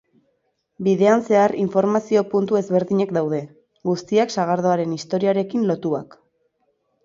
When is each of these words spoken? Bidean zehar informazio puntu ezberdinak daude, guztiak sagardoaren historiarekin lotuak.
Bidean 0.87 1.21
zehar 1.33 1.53
informazio 1.63 2.23
puntu 2.33 2.59
ezberdinak 2.61 3.13
daude, 3.19 3.43
guztiak 3.93 4.35
sagardoaren 4.39 4.99
historiarekin 4.99 5.71
lotuak. 5.73 6.21